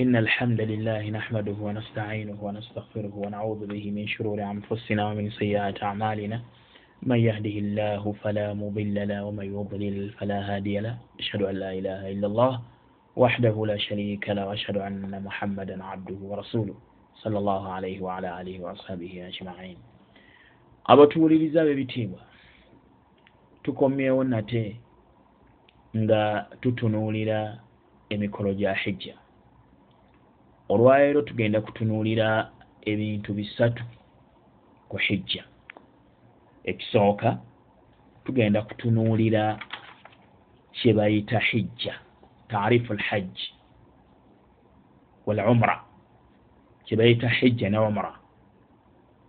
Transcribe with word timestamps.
إن 0.00 0.16
الحمد 0.16 0.60
لله 0.60 1.10
نحمده 1.10 1.54
ونستعينه 1.60 2.38
ونستغفره 2.42 3.14
ونعوذ 3.14 3.66
به 3.66 3.90
من 3.90 4.06
شرور 4.06 4.42
أنفسنا 4.42 5.06
ومن 5.06 5.30
سيئات 5.30 5.82
أعمالنا. 5.82 6.42
من 7.02 7.18
يهده 7.18 7.56
الله 7.64 8.12
فلا 8.12 8.54
مضل 8.54 9.08
له 9.08 9.24
ومن 9.24 9.46
يضلل 9.54 10.10
فلا 10.18 10.38
هادي 10.54 10.78
له. 10.80 10.98
أشهد 11.20 11.42
أن 11.42 11.54
لا 11.54 11.72
إله 11.72 12.10
إلا 12.12 12.26
الله 12.26 12.60
وحده 13.16 13.66
لا 13.66 13.76
شريك 13.76 14.28
له. 14.28 14.46
وأشهد 14.46 14.76
أن 14.76 15.22
محمدا 15.22 15.84
عبده 15.84 16.18
ورسوله 16.30 16.74
صلى 17.14 17.38
الله 17.38 17.72
عليه 17.72 18.00
وعلى 18.02 18.40
آله 18.40 18.60
وأصحابه 18.60 19.28
أجمعين. 19.30 19.76
Abatuwuliriza 20.84 21.64
b'ebitiibwa 21.64 22.20
tukomyewo 23.62 24.24
nate 24.24 24.76
nga 25.96 26.46
tutunuulira 26.60 27.60
emikolo 28.10 28.54
gya 28.54 28.74
hijja. 28.74 29.23
Olwaleero 30.74 31.22
tugenda 31.22 31.60
kutunuulira 31.60 32.50
ebintu 32.82 33.34
bisatu 33.34 33.84
ku 34.88 34.96
hijja. 34.96 35.44
Ekisooka 36.64 37.38
tugenda 38.24 38.62
kutunuulira 38.62 39.58
kye 40.72 40.92
bayita 40.92 41.38
hijja 41.38 41.94
taarifu 42.48 42.94
lhajji 42.94 43.54
wal 45.26 45.38
umra. 45.48 45.84
Kye 46.84 46.96
bayita 46.96 47.28
hijja 47.28 47.70
ne 47.70 47.78
umra. 47.78 48.18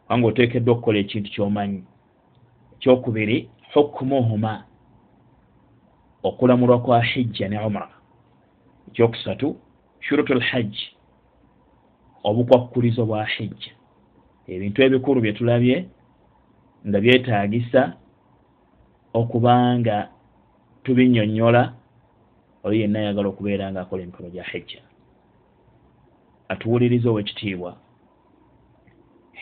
Wanga 0.09 0.27
oteekeddwa 0.27 0.73
okukola 0.73 0.97
ekintu 0.99 1.29
kyomanyi. 1.31 1.83
Ekyokubiri 2.73 3.49
hukumuhuma 3.73 4.65
okulamulwa 6.23 6.81
kwa 6.81 7.03
hijja 7.03 7.49
ne 7.49 7.59
umra. 7.59 7.89
Ekyokusatu 8.87 9.57
shurutu 9.99 10.33
lhajji 10.33 10.95
obukwakkulizo 12.27 13.03
bwa 13.09 13.25
hijja 13.33 13.73
ebintu 14.53 14.79
ebikulu 14.85 15.17
bye 15.21 15.33
tulabye 15.37 15.77
nga 16.87 16.97
byetaagisa 17.03 17.81
okubanga 19.19 19.97
tubinyonnyola 20.83 21.63
oli 22.65 22.81
yenna 22.81 22.99
ayagala 22.99 23.27
okubeera 23.29 23.71
nga 23.71 23.81
akola 23.81 24.01
emikono 24.03 24.29
gya 24.33 24.45
hijja 24.51 24.81
atuwuliriza 26.51 27.07
owekitiibwa 27.09 27.71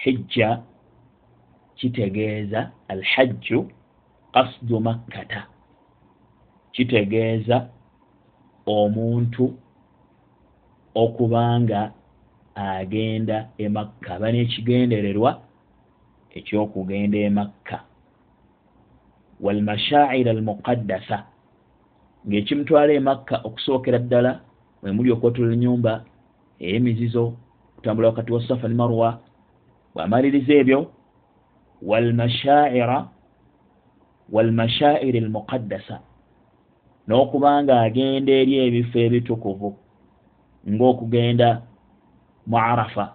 hijja 0.01 0.49
kitegeeza 1.75 2.71
alhajju 2.87 3.71
kasdu 4.33 4.79
makkata. 4.79 5.47
Kitegeeza 6.71 7.69
omuntu 8.65 9.53
okubanga 10.95 11.91
agenda 12.55 13.49
emakka 13.57 14.15
aba 14.15 14.31
n'ekigendererwa 14.31 15.31
ekyokugenda 16.37 17.17
emakka 17.27 17.77
walmashaira 19.43 20.31
almuqaddasa 20.31 21.17
ng'ekimutwala 22.27 22.91
emakka 22.99 23.35
okusookera 23.47 23.99
ddala 23.99 24.31
mwemuli 24.81 25.09
okwotula 25.11 25.53
enyumba 25.53 25.93
ey'emizizo 26.63 27.23
kutambula 27.75 28.07
wakati 28.07 28.31
wa 28.31 28.41
safa 28.47 28.67
ne 28.67 28.75
marwa 28.75 29.09
bw'amaliriza 29.93 30.53
ebyo 30.61 30.79
walmashaira 31.89 32.97
walmashairi 34.33 35.17
almuqaddasa 35.19 35.97
n'okubanga 37.07 37.73
agenda 37.81 38.31
eri 38.41 38.53
ebifo 38.65 38.97
ebitukuvu 39.05 39.69
ng'okugenda 40.71 41.49
mu 42.49 42.57
arafa 42.57 43.05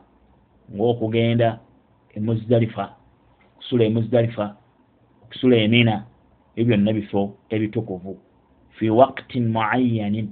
ng'okugenda 0.75 1.49
emuzdalifa 2.17 2.85
okusula 3.57 3.83
emuzdalifa 3.85 4.47
okusula 5.25 5.57
emina 5.65 5.97
ebyo 6.59 6.77
byonna 6.77 6.93
bifo 6.93 7.23
ebitukuvu. 7.55 8.13
Fi 8.77 8.91
waktin 8.91 9.45
muayyanin 9.55 10.29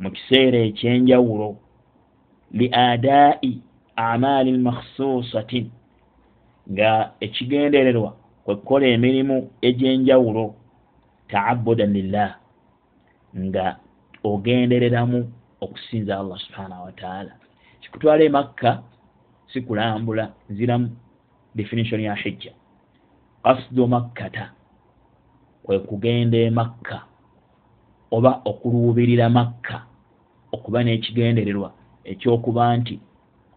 mu 0.00 0.08
kiseera 0.10 0.58
ekyenjawulo 0.68 1.48
li 2.58 2.66
adaa'i 2.72 3.52
amaali 3.96 4.58
makhsuusatin 4.58 5.66
nga 6.72 6.90
ekigendererwa 7.20 8.10
kwekukola 8.44 8.86
emirimu 8.86 9.36
egy'enjawulo 9.68 10.44
taabudan 11.30 11.92
lillah 11.92 12.30
nga 13.38 13.66
ogendereramu 14.24 15.20
okusinza 15.60 16.18
allah 16.20 16.38
subhanahu 16.46 16.84
wataala 16.88 17.32
kikutwala 17.90 18.24
emakka 18.24 18.82
sikulambula 19.52 20.32
nziramu 20.50 20.96
definition 21.54 22.00
ya 22.00 22.14
hijja. 22.14 22.52
Kasdu 23.42 23.86
makkata 23.86 24.52
kwe 25.62 25.78
kugenda 25.78 26.38
emakka 26.38 27.02
oba 28.10 28.42
okuluubirira 28.44 29.28
makka 29.28 29.82
okuba 30.52 30.82
n'ekigendererwa 30.84 31.72
ekyokuba 32.04 32.76
nti 32.76 33.00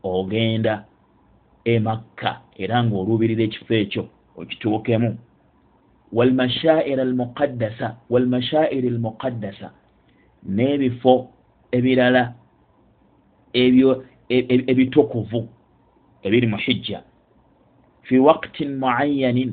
ogenda 0.04 0.86
emakka 1.66 2.42
era 2.58 2.84
ng'oluubirira 2.84 3.44
ekifo 3.44 3.74
ekyo 3.74 4.04
okituukemu. 4.38 5.18
Walmashaira 6.14 7.02
almuqaddasa 7.04 7.88
walmashairi 8.10 8.88
almuqaddasa 8.88 9.68
n'ebifo 10.56 11.14
ebirala 11.72 12.34
ebyo 13.54 14.06
ebitukuvu 14.72 15.50
ebiri 16.24 16.48
mu 16.48 16.58
hijja. 16.58 17.04
Fi 18.02 18.20
waktin 18.20 18.80
muayyanin 18.80 19.52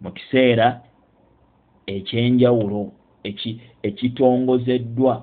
mu 0.00 0.10
kiseera 0.12 0.80
ekyenjawulo 1.86 2.92
ekitongozeddwa 3.82 5.14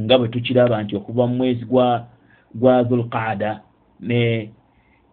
nga 0.00 0.18
bwe 0.18 0.28
tukiraba 0.28 0.82
nti 0.82 0.96
okuva 0.96 1.26
mu 1.26 1.34
mwezi 1.36 1.64
gwa 1.64 2.06
gwa 2.54 2.82
dhulqaada 2.82 3.62
ne 4.00 4.50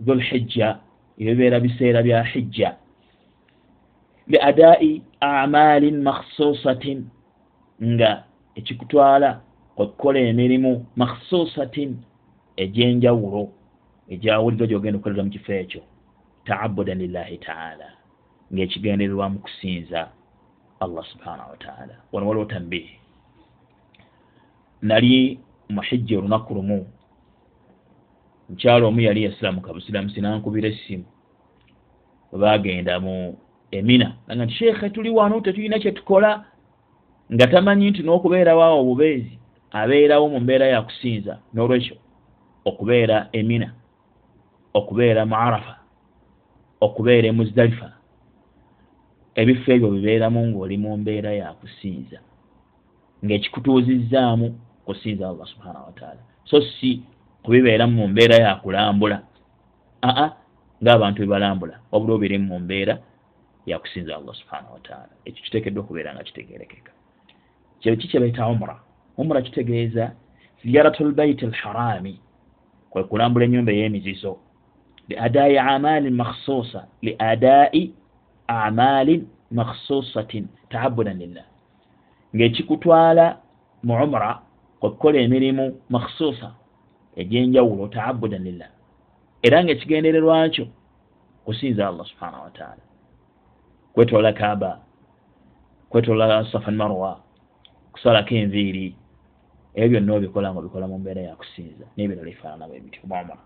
dhulhijja 0.01 0.79
ebibeera 1.19 1.59
biseera 1.59 2.03
bya 2.03 2.23
hijja. 2.23 2.69
Li 4.27 4.37
adaa'i 4.49 5.01
amaalin 5.19 6.01
makhsuusatin 6.01 6.99
nga 7.83 8.23
ekikutwala 8.55 9.41
okukola 9.77 10.19
emirimu 10.19 10.85
makhsuusatin 10.95 11.97
egyenjawulo 12.63 13.41
egyawulirwa 14.13 14.67
gyogenda 14.67 14.97
okukolera 14.97 15.23
mu 15.23 15.31
kifo 15.35 15.53
ekyo 15.53 15.81
taabudan 16.45 16.99
lillahi 17.03 17.37
taala 17.47 17.87
ngaekigendererwa 18.53 19.25
mu 19.29 19.39
kusinza 19.45 20.01
allah 20.83 21.03
subhanahu 21.11 21.51
wataala 21.53 21.95
wano 22.11 22.27
waliwo 22.27 22.45
tambihi 22.45 22.93
nali 24.81 25.39
muhijja 25.69 26.17
olunaku 26.19 26.53
lumu. 26.53 26.87
Mukyalo 28.49 28.87
omu 28.87 29.01
yali 29.01 29.23
yasiramuka 29.23 29.73
busiramusi 29.73 30.21
nankubira 30.21 30.69
essimu. 30.69 31.05
Webagenda 32.31 32.99
mu 32.99 33.37
emina 33.71 34.15
aga 34.27 34.45
nti 34.45 34.53
sheekhe 34.53 34.89
tuli 34.89 35.09
wano 35.09 35.41
tetulina 35.41 35.79
kyetukola 35.79 36.45
nga 37.33 37.47
tamanyi 37.47 37.89
nti 37.89 38.01
n'okubeerawo 38.03 38.79
obubeezi 38.79 39.39
abeerawo 39.71 40.29
mu 40.29 40.39
mbeera 40.39 40.67
yakusinza 40.67 41.39
n'olwekyo 41.53 41.95
okubeera 42.69 43.17
emina 43.39 43.69
okubeera 44.77 45.21
mu 45.29 45.35
arafa 45.35 45.75
okubeera 46.85 47.27
emuzdalifa 47.31 47.89
ebifo 49.39 49.69
ebyo 49.75 49.89
bibeeramu 49.95 50.39
ng'oli 50.47 50.75
mu 50.83 50.91
mbeera 50.97 51.31
yakusinza 51.41 52.19
ng'ekikutuuzizzaamu 53.23 54.47
kusinza 54.85 55.23
allah 55.29 55.47
subhanahu 55.53 55.85
wataala 55.89 56.21
so 56.49 56.61
si 56.61 56.89
kubibeeramu 57.43 57.93
mu 57.99 58.07
mbeera 58.07 58.35
yakulambula 58.45 59.17
aa 60.03 60.29
ng'abantu 60.83 61.19
bebalambula 61.21 61.75
wabula 61.91 62.13
obirimu 62.13 62.47
mu 62.51 62.59
mbeera 62.59 62.93
yakusinza 63.65 64.15
allah 64.15 64.35
subhanahu 64.41 64.73
wataala 64.73 65.13
ekyo 65.25 65.41
kiteekeddwa 65.45 65.83
okubeera 65.83 66.13
nga 66.13 66.23
kitegerekeka 66.23 66.91
kyeki 67.79 68.07
kyebaita 68.07 68.47
umra 68.47 68.75
umra 69.17 69.41
kitegeeza 69.41 70.05
ziyaratu 70.61 71.05
lbaiti 71.05 71.45
alharami 71.45 72.13
kwe 72.89 73.03
kulambula 73.03 73.45
enyumba 73.45 73.71
ey'emizizo 73.71 74.37
liadaa'i 75.09 75.57
amaalin 75.57 76.15
makhsuusa 76.15 76.87
liadaa'i 77.01 77.93
amaalin 78.47 79.27
makhsuusatin 79.51 80.47
taabudan 80.69 81.17
lillah. 81.17 81.45
Ng'ekikutwala 82.35 83.37
mu 83.83 83.93
umra 84.03 84.41
kwe 84.79 84.89
kukola 84.89 85.17
emirimu 85.19 85.65
makhsuusa 85.89 86.51
egy'enjawulo 87.15 87.87
taabudan 87.87 88.43
lillah. 88.43 88.69
Era 89.43 89.63
ng'ekigendererwakyo 89.63 90.65
kusinza 91.45 91.87
allah 91.87 92.05
subhanahu 92.05 92.43
wataala 92.43 92.83
kwetoola 93.93 94.33
kaaba 94.33 94.79
kwetoola 95.89 96.45
safa 96.51 96.71
marwa 96.71 97.19
kusalako 97.91 98.35
enviiri 98.35 98.95
ebyo 99.77 99.89
byonna 99.89 100.13
obikola 100.17 100.47
nga 100.51 100.59
obikola 100.59 100.85
mu 100.91 100.97
mbeera 100.99 101.21
yakusinza 101.29 101.85
nebirala 101.95 102.29
efaanana 102.33 102.67
bwe 102.67 102.83
biti 102.83 102.99
omumra 103.05 103.37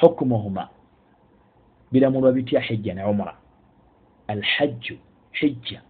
hukumuhuma 0.00 0.64
biramulwa 1.92 2.32
bitya? 2.32 2.60
Hijja 2.60 2.94
ne 2.94 3.04
umra. 3.04 3.34
Alhajju 4.26 4.96
hijja. 5.32 5.80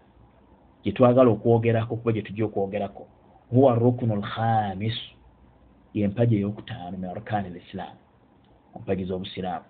Gyetwagala 0.85 1.31
okwogerako 1.31 1.97
kuba 1.97 2.13
gyetujja 2.13 2.45
okwogerako 2.45 3.07
huwa 3.51 3.75
rukunu 3.75 4.17
lkhamis 4.17 4.99
yempaji 5.95 6.37
eyokutaano 6.37 6.97
min 6.99 7.11
arkani 7.11 7.51
lislam 7.51 7.97
ompaji 8.75 9.05
z'obusiraamu. 9.05 9.65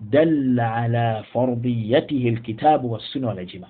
Dalla 0.00 0.74
ala 0.74 1.22
fardiyatihi 1.22 2.30
lkitaabu 2.30 2.92
wassunna 2.92 3.28
walajima 3.28 3.68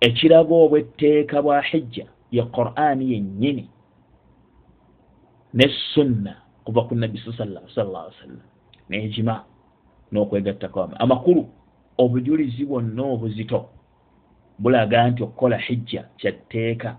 ekiraga 0.00 0.54
obwetteeka 0.54 1.42
bwa 1.42 1.62
hijja 1.62 2.06
ye 2.30 2.42
qur'ani 2.42 3.12
yennyini 3.12 3.68
ne 5.54 5.66
sunna 5.94 6.36
kuva 6.64 6.82
ku 6.88 6.94
nabbi 6.94 7.18
sallah 7.36 7.62
wasallam. 7.64 8.40
Nejima 8.88 9.44
n'okwegattako 10.12 10.90
amakulu 10.98 11.48
obujulizi 11.98 12.64
bwonna 12.64 13.02
obuzito 13.02 13.68
bulaga 14.58 15.08
nti 15.08 15.22
okukola 15.22 15.58
hijja. 15.58 16.04
Kyatteeka 16.16 16.96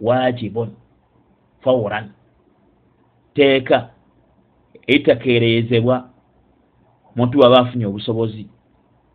wajibun. 0.00 0.70
Fauran 1.60 2.10
teeka 3.34 3.90
eritakeereyezebwa 4.86 6.10
muntu 7.16 7.38
waba 7.38 7.58
afunye 7.58 7.86
obusobozi 7.86 8.46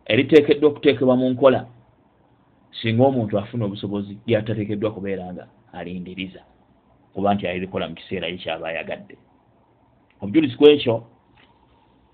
eriteekeddwa 0.06 0.70
okuteekebwa 0.70 1.16
mu 1.16 1.30
nkola 1.30 1.66
singa 2.70 3.02
omuntu 3.06 3.38
afuna 3.38 3.64
obusobozi 3.64 4.18
lyatateekeddwa 4.26 4.90
kubeera 4.94 5.32
nga 5.32 5.44
alindiriza 5.72 6.42
kuba 7.14 7.34
nti 7.34 7.46
alirikola 7.46 7.88
mu 7.88 7.94
kiseera 7.94 8.26
ye 8.28 8.36
kyaba 8.42 8.68
ayagadde 8.68 9.16
obujulizi 10.22 10.56
ku 10.56 10.64
ekyo 10.66 10.94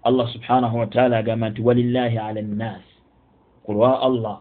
allah 0.09 0.27
subhanahu 0.35 0.79
wataala 0.79 1.19
agamba 1.19 1.51
nti 1.51 1.61
walillahi 1.63 2.19
ala 2.19 2.43
nnaasi 2.43 2.95
ku 3.65 3.73
lwa 3.73 4.01
allah 4.09 4.37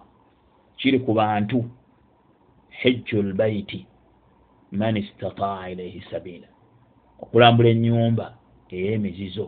kiri 0.77 0.99
ku 0.99 1.13
bantu 1.13 1.57
hijju 2.69 3.21
lbaiti 3.21 3.87
man 4.71 4.97
istataa 4.97 5.69
ilaihi 5.69 6.01
sabiila 6.11 6.47
okulambula 7.23 7.69
ennyumba 7.69 8.27
ey'emizizo 8.73 9.45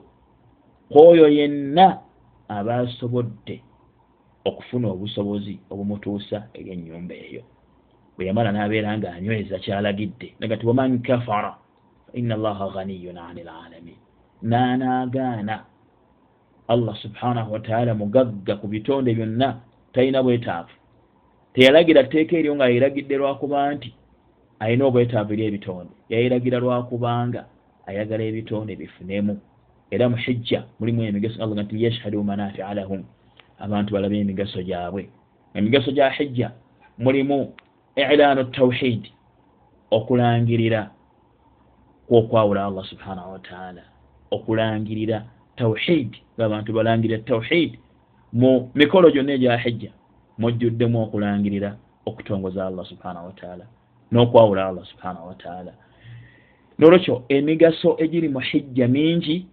kwoyo 0.91 1.27
yenna 1.37 1.87
aba 2.47 2.73
asobodde 2.77 3.63
okufuna 4.45 4.87
obusobozi 4.93 5.59
obumutuusa 5.71 6.37
eri 6.53 6.69
ennyumba 6.75 7.15
eyo. 7.25 7.43
Bwe 8.15 8.25
yamala 8.27 8.51
n'abeera 8.51 8.97
nga 8.97 9.13
anyweza 9.13 9.59
kyalagidde 9.63 10.27
naga 10.39 10.57
ti 10.57 10.65
waman 10.65 11.01
kafara 11.01 11.51
faina 12.07 12.35
allaha 12.35 12.65
ghaniyun 12.73 13.17
ani 13.17 13.43
lalamin 13.43 13.99
naanaagaana 14.41 15.55
allah 16.67 16.95
subhanahu 17.03 17.53
wataala 17.53 17.93
mugagga 17.93 18.55
ku 18.61 18.67
bitonde 18.67 19.13
byonna 19.17 19.49
talina 19.93 20.23
bwetaavu. 20.23 20.73
Teyalagira 21.53 22.03
tteeka 22.03 22.37
eryo 22.37 22.55
nga 22.55 22.67
yeragidde 22.67 23.15
lwakuba 23.17 23.73
nti 23.73 23.89
alina 24.59 24.85
obwetaavu 24.85 25.33
eri 25.33 25.45
ebitonde. 25.45 25.93
Yayiragira 26.09 26.59
lwakubanga 26.59 27.41
ayagala 27.87 28.23
ebitonde 28.23 28.75
bifunemu 28.75 29.35
era 29.91 30.09
mu 30.09 30.17
hijja 30.17 30.63
mulimu 30.79 31.03
emigaso 31.03 31.43
allah 31.43 31.63
nti 31.63 31.83
yashhadu 31.83 32.23
manafia 32.23 32.73
lahum 32.73 33.03
abantu 33.59 33.93
balabe 33.93 34.19
emigaso 34.19 34.63
gyabwe. 34.63 35.09
Emigaso 35.53 35.91
gya 35.91 36.09
hijja 36.09 36.51
mulimu 36.97 37.53
ilaanu 37.95 38.43
tawhid 38.43 39.07
okulangirira 39.91 40.91
kwokwawula 42.07 42.65
allah 42.65 42.85
subhanahu 42.85 43.31
wataala 43.31 43.81
okulangirira 44.31 45.25
tawhid 45.55 46.15
ngaabantu 46.37 46.73
balangirira 46.73 47.23
tawhid 47.23 47.77
mu 48.33 48.71
mikolo 48.75 49.11
gyonna 49.11 49.33
egya 49.33 49.57
hijja 49.57 49.91
mujjuddemu 50.37 51.03
okulangirira 51.03 51.77
okutongoza 52.05 52.67
allah 52.67 52.85
subhanahu 52.85 53.25
wataala 53.25 53.65
n'okwawula 54.11 54.67
allah 54.67 54.85
subhanahu 54.85 55.27
wataala 55.27 55.73
nolwekyo 56.79 57.23
emigaso 57.29 57.95
egiri 57.99 58.29
mu 58.29 58.39
hijja 58.39 58.87
mingi 58.87 59.47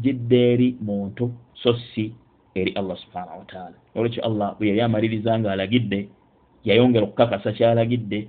gidde 0.00 0.52
eri 0.52 0.76
muntu 0.80 1.32
so 1.62 1.76
si 1.94 2.14
eri 2.54 2.72
allah 2.74 2.96
subhanahu 2.96 3.38
wataala 3.42 3.76
nolwekyo 3.94 4.22
allah 4.24 4.56
bwe 4.58 4.68
yali 4.68 4.80
amaliriza 4.80 5.38
nga 5.38 5.52
alagidde 5.52 6.08
yayongera 6.64 7.04
okukakasa 7.04 7.52
kyalagidde 7.52 8.28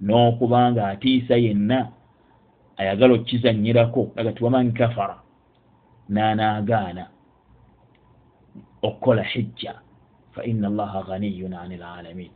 n'okuba 0.00 0.72
nga 0.72 0.82
atiisa 0.92 1.36
yenna 1.36 1.88
ayagala 2.76 3.14
okkizanyirako 3.14 4.12
aga 4.16 4.32
ti 4.32 4.44
waman 4.44 4.72
kafara 4.72 5.16
n'anaagaana 6.12 7.04
okukola 8.82 9.22
hijja. 9.22 9.74
Fa 10.32 10.44
ina 10.44 10.68
allaha 10.68 11.02
ghaniyun 11.02 11.54
ani 11.54 11.76
lalamin 11.76 12.30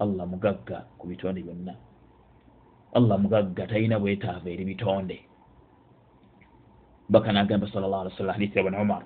allah 0.00 0.24
mugagga 0.28 0.84
ku 0.98 1.08
bitonde 1.08 1.42
byonna. 1.42 1.74
Allah 2.94 3.16
mugagga 3.18 3.66
talina 3.66 3.98
bwetaava 3.98 4.48
eri 4.50 4.64
bitonde. 4.64 5.18
Baka 7.08 7.32
nagamba 7.32 7.66
sal 7.72 7.82
llah 7.82 8.04
alih 8.04 8.12
w 8.12 8.18
sallam 8.18 8.34
hadithi 8.34 8.58
yabn 8.58 8.74
umar 8.74 9.02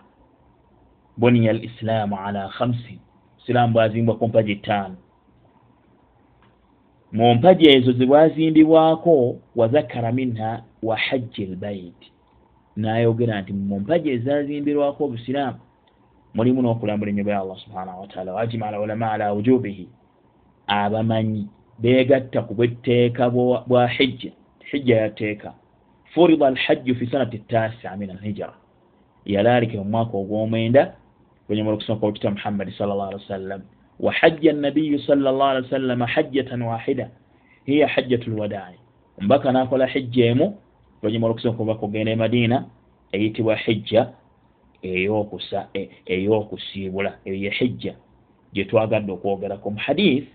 buniya 1.20 1.50
al 1.55 1.61
islaamu 1.69 2.17
ala 2.26 2.49
khamsin 2.56 2.99
isiraamu 3.38 3.72
bwazimbwa 3.75 4.14
ku 4.19 4.25
mpaji 4.28 4.55
ttaano 4.56 4.96
mu 7.12 7.34
mpaji 7.34 7.64
ezo 7.76 7.93
zebwazimbibwako 7.93 9.37
wazakara 9.56 10.12
minha 10.12 10.62
wa 10.82 10.96
hajji 10.96 11.46
lbait 11.46 12.00
nayogera 12.76 13.40
nti 13.43 13.52
mu 13.52 13.81
mpaji 13.81 14.08
ezazimbirwako 14.17 15.00
obusiraamu 15.05 15.58
mulimu 16.34 16.62
n'okulambula 16.62 17.11
ennyumba 17.11 17.32
ya 17.32 17.40
allah 17.40 17.58
subhanahu 17.64 18.00
wataala 18.00 18.32
wajima 18.32 18.66
ala 18.66 18.81
ulama 18.81 19.12
ala 19.12 19.32
wujubihi 19.32 19.88
abamanyi 20.66 21.43
begatta 21.78 22.43
ku 22.43 22.55
bwetteeka 22.55 23.31
bwa 23.69 23.88
hijja 23.88 24.32
hijja 24.70 24.96
yateeka 25.02 25.52
furida 26.14 26.46
alhajju 26.46 26.94
fi 26.94 27.06
sanati 27.06 27.38
tasia 27.38 27.96
min 27.96 28.11
alhijra 28.11 28.52
yalaalike 29.25 29.76
mu 29.78 29.84
mwaka 29.84 30.14
ogw'omwenda 30.19 30.94
lunyuma 31.50 31.70
lwokusoma 31.70 31.99
kwa 32.00 32.12
kita 32.12 32.31
muhammadi 32.31 32.73
sal 32.73 32.88
llah 32.88 33.08
alih 33.08 33.61
wa 34.00 34.12
hajja 34.12 34.52
nabiyu 34.52 34.99
sal 34.99 35.19
llah 35.19 35.50
alih 35.50 35.62
wa 35.62 35.70
sallama 35.70 36.06
hajjatan 36.06 36.62
wahida. 36.62 37.11
Hiya 37.67 37.88
hajjatu 37.88 38.31
lwadaai 38.31 38.79
omubaka 39.19 39.52
n'akola 39.52 39.87
hijja 39.87 40.26
emu 40.26 40.58
lunyuma 41.02 41.26
lwokusoma 41.26 41.56
kubaka 41.56 41.87
ogenda 41.87 42.12
e 42.12 42.17
madiina 42.17 42.64
eyitibwa 43.12 43.57
hijja 43.57 44.09
eyokusa 44.83 45.69
eyokusiibula 46.07 47.19
eyo 47.25 47.37
ye 47.37 47.50
hijja. 47.50 47.95
Gye 48.52 48.64
twagadde 48.64 49.12
okwogerako 49.12 49.71
mu 49.71 49.78
hadisi 49.78 50.30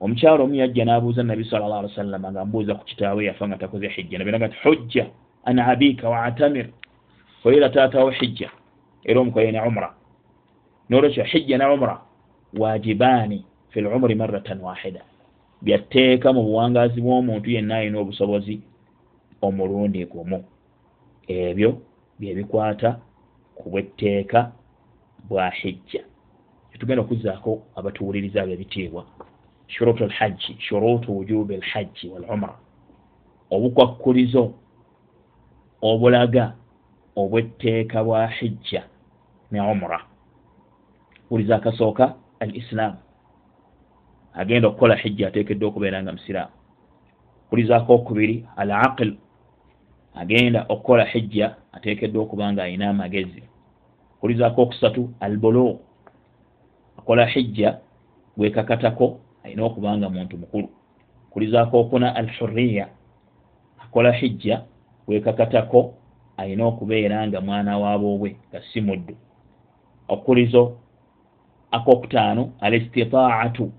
omukyalo 0.00 0.44
omu 0.44 0.54
yajja 0.54 0.84
n'abuuza 0.84 1.22
nabi 1.22 1.44
sal 1.44 1.60
llah 1.60 1.78
ali 1.78 1.88
wasallama 1.88 2.32
nga 2.32 2.44
mbuuza 2.44 2.74
ku 2.74 2.84
kitaawe 2.84 3.24
yafa 3.24 3.48
nga 3.48 3.56
takoze 3.56 3.88
hijja. 3.88 4.18
Nabiraga 4.18 4.48
ti 4.48 4.56
hujja 4.64 5.06
an 5.44 5.58
abika 5.58 6.08
wa 6.08 6.24
atamir. 6.24 6.68
Kolera 7.42 7.68
taatawo 7.70 8.10
hijja 8.10 8.50
era 9.04 9.20
omukole 9.20 9.52
ne 9.52 9.60
umra 9.60 9.97
nolwekyo 10.88 11.24
hijja 11.24 11.58
ne 11.58 11.66
umra 11.66 12.00
wajibaani 12.58 13.44
fi 13.70 13.80
lumuri 13.80 14.14
maratan 14.14 14.60
wahida. 14.60 15.00
Byatteeka 15.62 16.32
mu 16.32 16.42
buwangaazi 16.42 17.00
bw'omuntu 17.00 17.50
yenna 17.50 17.76
alina 17.76 17.98
obusobozi 17.98 18.60
omulundi 19.42 20.04
gumu. 20.06 20.44
Ebyo 21.28 21.70
byebikwata 22.18 23.00
ku 23.56 23.70
bwetteeka 23.70 24.52
bwa 25.28 25.50
hijja. 25.50 26.02
Etugenda 26.74 27.02
okuzzaako 27.02 27.62
abatuwuliriza 27.76 28.42
abo 28.42 28.52
ebitiibwa 28.52 29.04
shurutu 29.68 30.04
alhajji 30.04 30.56
shurutu 30.58 31.16
wujubi 31.16 31.54
alhajji 31.54 32.08
walumra 32.08 32.54
obukwakkulizo 33.50 34.54
obulaga 35.82 36.54
obwetteeka 37.16 38.04
bwa 38.04 38.26
hijja 38.26 38.82
ne 39.50 39.60
umra 39.60 40.00
wuliza 41.30 41.56
akasooka 41.56 42.14
al 42.40 42.56
islaamu 42.56 42.96
agenda 44.34 44.68
okukola 44.68 44.96
hijja 44.96 45.28
ateekeddwa 45.28 45.68
okubeera 45.68 46.02
nga 46.02 46.12
musiraamu 46.12 46.52
wulizaako 47.50 47.94
okubiri 47.94 48.46
al 48.56 48.70
aqil 48.70 49.16
agenda 50.14 50.66
okukola 50.68 51.04
hijja 51.04 51.54
ateekeddwa 51.72 52.22
okuba 52.22 52.52
nga 52.52 52.62
alina 52.64 52.90
amagezi. 52.90 53.42
Wulizaako 54.22 54.62
okusatu 54.62 55.10
al 55.20 55.36
bulugh. 55.36 55.78
Akola 56.98 57.26
hijja 57.26 57.78
gwekakatako 58.36 59.20
alina 59.44 59.64
okuba 59.64 59.96
nga 59.96 60.08
muntu 60.10 60.38
mukulu. 60.38 60.68
Kulizaako 61.30 61.80
okuna 61.80 62.14
al 62.14 62.30
hurriya. 62.38 62.88
Akola 63.78 64.12
hijja 64.12 64.62
wekakatako 65.06 65.94
alina 66.36 66.66
okubeera 66.66 67.26
nga 67.26 67.40
mwana 67.40 67.78
waabobwe 67.78 68.36
nga 68.50 68.62
si 68.72 68.80
muddu. 68.80 69.16
Okulizo 70.08 70.76
akokutaano 71.70 72.52
al 72.60 72.74
istitaatu 72.74 73.72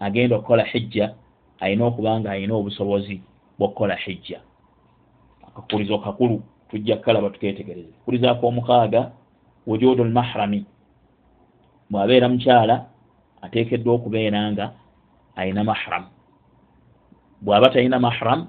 agenda 0.00 0.36
okukola 0.36 0.64
hijja 0.64 1.14
alina 1.60 1.84
okuba 1.84 2.20
nga 2.20 2.30
alina 2.30 2.54
obusobozi 2.54 3.22
bwokukola 3.58 3.96
hijja. 3.96 4.40
Akakulizo 5.48 5.98
kakulu 5.98 6.42
tujja 6.70 6.96
kukalaba 6.96 7.30
tuketegereze 7.30 7.92
kulizaako 8.04 8.46
omukaaga 8.46 9.10
wujudu 9.66 10.04
lmahrami 10.04 10.66
bwabeera 11.90 12.28
mukyala 12.28 12.86
ateekeddwa 13.42 13.94
okubeera 13.94 14.52
nga 14.52 14.72
ayina 15.36 15.64
mahram. 15.64 16.04
Bw'aba 17.40 17.70
talina 17.70 17.98
mahram 17.98 18.46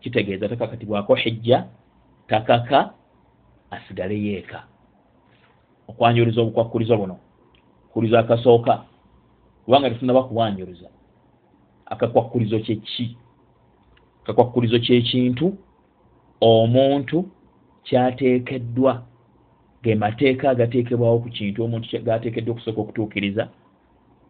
kitegeeza 0.00 0.48
takakatibwako 0.48 1.14
hijja 1.14 1.66
takaka 2.28 2.92
asigale 3.70 4.22
yeeka. 4.22 4.64
Okwanjuluza 5.88 6.40
obukwakulizo 6.40 6.96
buno 6.96 7.18
kulizo 7.92 8.18
akasooka. 8.18 8.84
Kubanga 9.64 9.90
tetunaba 9.90 10.22
kuwanjuluza 10.22 10.88
akakwakulizo 11.86 12.58
kyeki 12.58 13.16
akakwakulizo 14.24 14.78
kyekintu 14.78 15.58
omuntu 16.40 17.28
kyateekeddwa 17.84 19.02
ge 19.82 19.94
mateeka 19.94 20.50
agateekebwawo 20.50 21.18
ku 21.18 21.28
kintu 21.28 21.64
omuntu 21.64 21.88
gateekeddwa 22.02 22.52
okusooka 22.54 22.80
okutuukiriza 22.80 23.48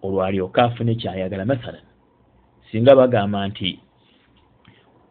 olwalyoka 0.02 0.62
afune 0.64 0.94
kyayagala. 0.94 1.44
Mathalan 1.44 1.84
singa 2.70 2.96
bagamba 2.96 3.48
nti 3.48 3.78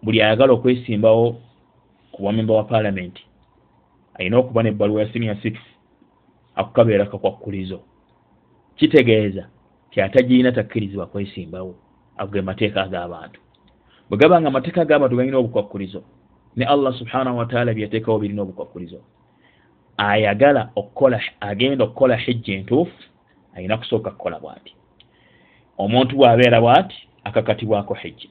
buli 0.04 0.22
ayagala 0.22 0.54
okwesimbawo 0.54 1.36
ku 2.12 2.22
bwamemba 2.22 2.54
wa 2.54 2.64
paalamenti 2.64 3.24
ayina 4.14 4.38
okuba 4.38 4.64
nebbaluwa 4.64 5.02
ya 5.02 5.14
siniya 5.14 5.36
six 5.42 5.56
akukabeera 6.56 7.06
kakwakulizo 7.06 7.80
kitegeeza 8.80 9.48
kyatagirina 9.92 10.52
takkirizibwa 10.52 11.06
kwesimbawo 11.06 11.76
ago 12.18 12.42
mateeka 12.42 12.84
ag'abantu. 12.84 13.40
Bwe 14.10 14.18
gaba 14.18 14.42
nga 14.42 14.48
amateeka 14.48 14.82
ag'abantu 14.82 15.16
galina 15.16 15.38
obukwakulizo 15.38 16.04
ne 16.56 16.66
allah 16.66 16.94
subhanahu 16.94 17.38
wataala 17.38 17.74
byeyateekawo 17.74 18.20
birina 18.20 18.42
obukwakulizo. 18.42 19.00
Ayagala 19.98 20.72
okukola 20.76 21.22
agenda 21.40 21.84
okukola 21.84 22.16
hijja 22.16 22.54
entuufu 22.54 23.04
ayina 23.56 23.78
kusooka 23.78 24.12
kukola 24.12 24.40
bw'ati. 24.40 24.74
Omuntu 25.78 26.16
bw'abeera 26.16 26.62
bw'ati 26.62 26.98
akakatibwako 27.24 27.94
hijja. 27.94 28.30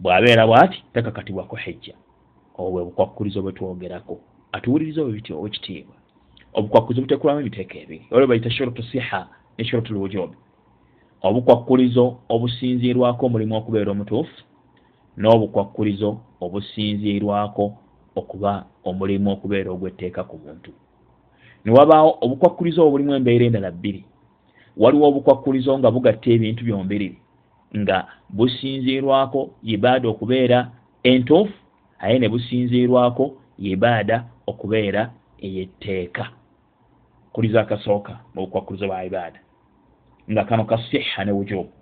Bw'abeera 0.00 0.46
bw'ati 0.46 0.84
takakatibwako 0.92 1.56
hijja. 1.56 1.94
Obwo 2.58 2.70
bwe 2.70 2.84
bukwakulizo 2.84 3.42
bwe 3.42 3.52
twogerako 3.52 4.20
atuwuliriza 4.52 5.00
obwo 5.02 5.12
bityo 5.12 5.36
obwekitiibwa 5.38 5.94
obukwakulizo 6.56 7.02
butekulamu 7.02 7.40
ebiteeka 7.40 7.78
ebiri 7.78 8.06
olwo 8.10 8.26
bayita 8.26 8.50
shurutu 8.50 8.82
siha 8.82 9.28
ne 9.58 9.64
shurutu 9.64 9.92
lwujubi 9.94 10.36
obukwakulizo 11.22 12.16
obusinziirwako 12.28 13.26
omulimu 13.26 13.54
okubeera 13.56 13.90
omutuufu 13.90 14.38
n'obukwakulizo 15.18 16.10
obusinziirwako 16.44 17.64
okuba 18.20 18.52
omulimu 18.88 19.28
okubeera 19.34 19.70
ogwetteeka 19.70 20.22
ku 20.24 20.36
muntu. 20.44 20.70
Newabaawo 21.64 22.10
obukwakulizo 22.24 22.80
obulimu 22.86 23.14
embeera 23.14 23.44
endala 23.46 23.70
bbiri. 23.70 24.04
Waliwo 24.76 25.08
obukwakulizo 25.08 25.78
nga 25.78 25.90
bugatta 25.90 26.28
ebintu 26.30 26.62
byombiriri 26.64 27.18
nga 27.80 27.98
businziirwako 28.36 29.40
ibaada 29.72 30.06
okubeera 30.08 30.58
entuufu 31.10 31.56
aye 32.02 32.18
ne 32.18 32.28
businziirwako 32.28 33.24
ibaada 33.58 34.16
okubeera 34.50 35.02
eyetteeka. 35.46 36.24
Kuliza 37.32 37.60
akasooka 37.60 38.12
mu 38.34 38.40
bukwakulizo 38.44 38.86
bwa 38.86 39.04
ibaada 39.04 39.40
nga 40.30 40.44
kano 40.44 40.64
kasiha 40.64 41.24
ne 41.24 41.32
wujubu 41.32 41.72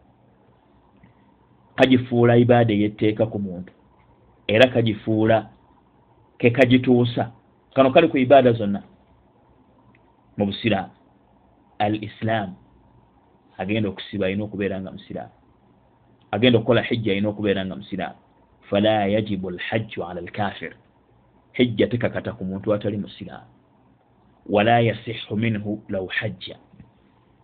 kagifuula 1.77 2.37
ibaada 2.37 2.73
eyetteeka 2.75 3.27
ku 3.27 3.39
muntu 3.39 3.73
era 4.47 4.67
kagifuula 4.69 5.51
kekagituusa 6.39 7.33
kano 7.75 7.91
kali 7.91 8.09
ku 8.09 8.19
ibaada 8.19 8.53
zonna. 8.53 8.83
Mu 10.37 10.47
busiraamu 10.47 10.91
al 11.79 11.95
islaamu 12.05 12.55
agenda 13.59 13.89
okusiba 13.89 14.27
alina 14.27 14.45
okubeera 14.45 14.81
nga 14.81 14.91
musiraamu. 14.91 15.35
Agenda 16.31 16.59
okukola 16.59 16.83
hijja 16.83 17.13
alina 17.13 17.29
okubeera 17.29 17.67
nga 17.67 17.77
musiraamu. 17.77 18.19
Fala 18.71 19.07
yajibu 19.07 19.51
lhajju 19.51 20.05
ala 20.05 20.21
lkafir 20.21 20.73
hijja 21.53 21.87
tekakata 21.87 22.33
ku 22.33 22.45
muntu 22.45 22.75
atali 22.75 22.97
musiraamu. 22.97 23.51
Wala 24.47 24.81
yasihu 24.81 25.37
minhu 25.37 25.83
law 25.89 26.07
hajja 26.07 26.57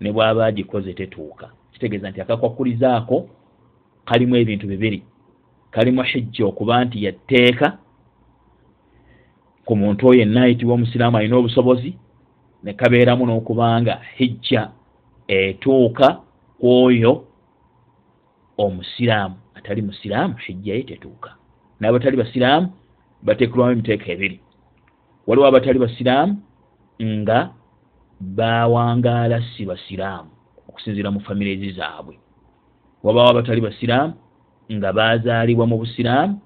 ne 0.00 0.12
bwaba 0.12 0.47
agikoze 0.47 0.95
tetuuka. 0.95 1.50
Kitegeeza 1.73 2.11
nti 2.11 2.21
akakwakulizaako 2.21 3.28
kalimu 4.04 4.37
ebintu 4.37 4.66
bibiri. 4.66 5.02
Kalimu 5.71 6.02
hijja 6.02 6.47
okuba 6.47 6.85
nti 6.85 7.04
yatteeka 7.04 7.78
ku 9.64 9.76
muntu 9.76 10.09
oyo 10.09 10.23
enna 10.23 10.42
ayitibwa 10.42 10.75
omusiraamu 10.75 11.16
alina 11.16 11.37
obusobozi 11.37 11.95
ne 12.64 12.73
kabeeramu 12.73 13.26
n'okubanga 13.26 14.00
hijja 14.16 14.71
etuuka 15.28 16.21
ku 16.59 16.66
oyo 16.85 17.25
omusiraamu. 18.59 19.37
Atali 19.54 19.83
musiraamu 19.83 20.35
hijja 20.35 20.75
ye 20.75 20.83
tetuuka. 20.83 21.30
N'abatali 21.80 22.16
basiraamu 22.16 22.69
bateekulwamu 23.23 23.73
emiteeka 23.73 24.12
ebiri. 24.12 24.40
Waliwo 25.26 25.47
abatali 25.47 25.78
basiraamu 25.78 26.37
nga 27.02 27.50
bawangaala 28.21 29.41
si 29.57 29.65
basiraamu 29.65 30.31
okusinziira 30.69 31.11
mu 31.11 31.21
famirezi 31.21 31.73
zaabwe. 31.73 32.19
Wabawo 33.03 33.29
abatali 33.31 33.61
basiraamu 33.61 34.15
nga 34.73 34.93
bazaalibwa 34.93 35.67
mu 35.67 35.77
busiraamu 35.79 36.41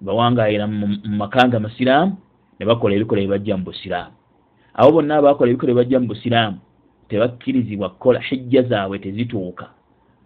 bawangaalira 0.00 0.66
mu 0.66 0.86
makanga 1.16 1.60
masiraamu 1.60 2.16
ne 2.58 2.64
bakola 2.66 2.94
ebikola 2.94 3.20
ebibajja 3.20 3.56
mu 3.56 3.64
busiraamu. 3.64 4.14
Abo 4.74 4.88
bonna 4.92 5.16
abakola 5.16 5.50
ebikola 5.50 5.70
ebibajja 5.72 6.00
mu 6.00 6.08
busiraamu 6.12 6.58
tebakkirizibwa 7.08 7.88
kukola 7.90 8.20
hijja 8.20 8.62
zaabwe 8.62 8.98
tezituuka 8.98 9.66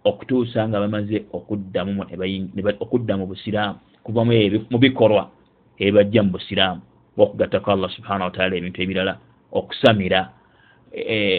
okutuusa 0.03 0.67
nga 0.67 0.79
bamaze 0.79 1.25
okudda 1.33 3.17
mu 3.17 3.25
busiraamu 3.27 3.79
kuva 4.03 4.25
mu 4.25 4.77
bikolwa 4.79 5.29
ebibajja 5.79 6.23
mu 6.23 6.31
busiraamu 6.31 6.81
okugattako 7.17 7.71
allah 7.71 7.91
subhana 7.91 8.25
wataala 8.25 8.55
ebintu 8.55 8.81
ebirala 8.81 9.19
okusamira 9.51 10.38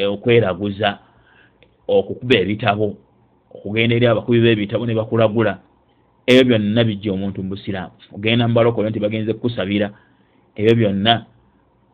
okweraguza 0.07 0.99
okukuba 1.89 2.37
ebitabo 2.39 2.97
okugenda 3.55 3.97
eri 3.97 4.07
abakubi 4.07 4.41
b'ebitabo 4.41 4.87
ne 4.87 4.95
bakulagula. 4.95 5.59
Ebyo 6.27 6.45
byonna 6.45 6.85
bijja 6.85 7.13
omuntu 7.13 7.43
mu 7.43 7.51
busiraamu. 7.51 7.95
Ogenda 8.15 8.49
mu 8.49 8.55
balokole 8.55 8.91
nti 8.91 9.01
bagenze 9.01 9.33
kukusabira 9.35 9.91
ebyo 10.55 10.75
byonna 10.77 11.27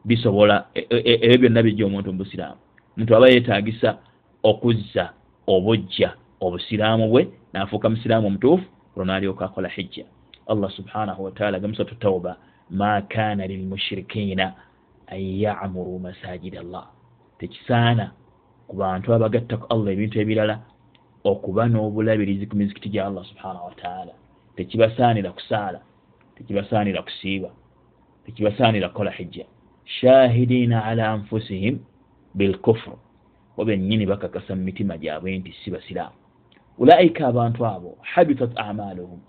bisobola 0.04 0.66
e, 0.74 0.80
e, 0.90 1.12
ebyo 1.24 1.38
byonna 1.38 1.62
bijja 1.62 1.86
omuntu 1.86 2.12
mu 2.12 2.18
busiraamu. 2.18 2.60
Omuntu 2.96 3.16
aba 3.16 3.28
yeetagisa 3.28 3.98
okuzza 4.42 5.12
obujja 5.46 6.12
obusiraamu 6.40 7.08
bwe 7.08 7.22
n'afuuka 7.52 7.88
musiraamu 7.90 8.26
omutuufu 8.26 8.66
olwo 8.92 9.04
n'alyoka 9.04 9.44
akola 9.44 9.68
hijja. 9.68 10.04
Allah 10.46 10.70
subhanahu 10.70 11.24
wataala 11.24 11.60
gamusatu 11.60 11.94
tauba 11.94 12.36
ma 12.70 13.02
kana 13.02 13.46
lilmushirikiina 13.46 14.54
an 15.06 15.20
yamuru 15.20 15.98
masajida 15.98 16.60
allah 16.60 16.95
tekisaana 17.38 18.12
ku 18.68 18.76
bantu 18.76 19.14
abagattaku 19.14 19.66
allah 19.72 19.92
ebintu 19.92 20.16
ebirala 20.20 20.56
okuba 21.24 21.62
n'obulabirizi 21.68 22.46
ku 22.46 22.54
mizikiti 22.56 22.88
gya 22.88 23.06
allah 23.08 23.24
subhanahu 23.30 23.66
wataala 23.70 24.12
tekibasaanira 24.56 25.30
kusaala 25.32 25.80
tekibasaanira 26.36 27.02
kusiiba 27.02 27.50
tekibasaanira 28.26 28.88
kukola 28.88 29.10
hijja. 29.10 29.44
Shahidiina 29.84 30.84
ala 30.84 31.08
anfusihim 31.08 31.78
bilkufuru 32.34 32.98
bo 33.56 33.64
bennyini 33.64 34.06
bakakasa 34.06 34.56
mu 34.56 34.62
mitima 34.62 34.98
gyabwe 34.98 35.38
nti 35.38 35.54
si 35.64 35.70
basiraamu. 35.70 36.16
Ulaika 36.78 37.26
abantu 37.26 37.66
abo 37.66 37.98
habitat 38.02 38.50
amaluhum 38.56 39.20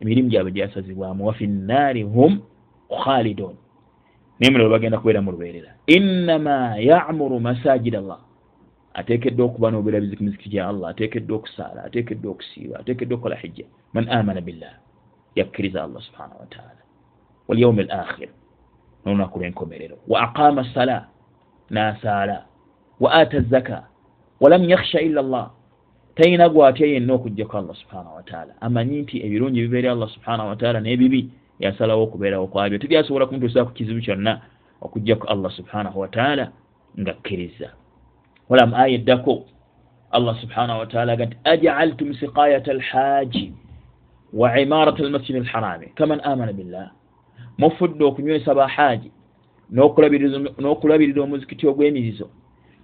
emirimu 0.00 0.28
gyabwe 0.28 0.52
gyasazibwamu 0.52 1.26
wafi 1.26 1.46
nnaari 1.46 2.02
hum 2.02 2.40
khalidun 3.04 3.54
naye 4.40 4.52
mulabo 4.52 4.70
bagenda 4.70 4.98
kubeera 4.98 5.22
mu 5.22 5.32
lubeerera. 5.32 5.76
Innama 5.86 6.76
yamuru 6.80 7.40
masajid 7.40 7.94
allah. 7.94 8.18
Ateekeddwa 8.94 9.46
okuba 9.46 9.70
n'obwerabizi 9.70 10.16
ku 10.16 10.24
miziki 10.24 10.48
gya 10.48 10.68
allah 10.68 10.90
ateekeddwa 10.90 11.36
okusaala 11.36 11.84
ateekeddwa 11.84 12.32
okusiiba 12.32 12.80
ateekeddwa 12.80 13.14
okukola 13.16 13.36
hijja. 13.36 13.64
Man 13.92 14.08
amana 14.08 14.40
billah 14.40 14.74
yakkiriza 15.36 15.84
allah 15.84 16.02
subhanahu 16.02 16.40
wataala 16.40 16.82
walyaumi 17.48 17.82
al 17.86 17.90
akhir 18.00 18.28
n'olunaku 19.04 19.38
lw'enkomerero. 19.38 19.96
Wa 20.08 20.22
aqama 20.26 20.64
sala 20.74 21.06
n'asaala. 21.70 22.50
Wa 23.00 23.12
ata 23.12 23.40
zaka 23.40 23.86
walam 24.40 24.64
yakhsha 24.64 25.00
illa 25.00 25.22
llah 25.22 25.50
talina 26.16 26.48
gwatya 26.48 26.86
yenna 26.86 27.14
okugjaku 27.14 27.56
allah 27.56 27.76
subhanahu 27.76 28.16
wataala 28.16 28.52
amanyi 28.60 29.02
nti 29.02 29.16
ebirungi 29.22 29.60
bibeere 29.62 29.90
allah 29.90 30.08
subhanahu 30.08 30.48
wataala 30.48 30.80
n'ebibi 30.80 31.30
yasalawo 31.60 32.02
okubeerawo 32.02 32.46
kwabyo. 32.46 32.78
Tebyasobola 32.78 33.26
kumutuusa 33.26 33.64
ku 33.64 33.72
kizibu 33.72 34.00
kyonna 34.00 34.40
okugjaku 34.80 35.26
allah 35.26 35.52
subhanahu 35.52 36.00
wataala 36.00 36.52
nga 37.00 37.12
kkiriza. 37.12 37.70
Walamu 38.48 38.76
aya 38.76 38.94
eddako 38.94 39.44
allah 40.10 40.40
subhanahu 40.40 40.78
wataala 40.78 41.12
aga 41.12 41.26
nti 41.26 41.36
ajaaltum 41.44 42.14
siqayata 42.14 42.70
alhaaji 42.70 43.52
wa 44.32 44.60
imarat 44.60 45.00
almasjidi 45.00 45.38
alharami 45.38 45.86
kaman 45.86 46.20
amana 46.24 46.52
billah. 46.52 46.90
Mufudde 47.58 48.04
okunywesa 48.04 48.54
bahaaji 48.54 49.10
n'okulabirira 49.72 51.22
omuzikiti 51.22 51.66
ogw'emirizo 51.68 52.28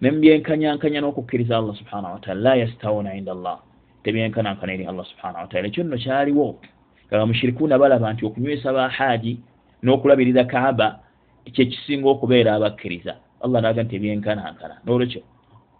nemubyenkanyankanya 0.00 1.00
n'okukkiriza 1.00 1.56
allah 1.56 1.76
subhanahu 1.76 2.14
wataala 2.14 2.40
la 2.40 2.54
yastawuna 2.54 3.14
inda 3.14 3.32
allah. 3.32 3.58
Tebyenkanankana 4.04 4.72
eri 4.72 4.86
allah 4.86 5.04
subhanahu 5.04 5.42
wataala 5.48 5.68
ekyo 5.68 5.84
nno 5.84 5.96
kyaliwo 5.98 6.60
nga 7.06 7.18
bamushirikuuna 7.18 7.78
balaba 7.78 8.12
nti 8.12 8.26
okunywesa 8.26 8.72
bahaaji 8.72 9.32
n'okulabirira 9.82 10.44
kaaba 10.44 10.98
kyekisinga 11.54 12.08
okubeera 12.08 12.54
abakkiriza. 12.54 13.14
Allah 13.44 13.62
naga 13.62 13.82
nti 13.82 13.90
tebyenkanankana 13.90 14.76
n'olwekyo 14.84 15.22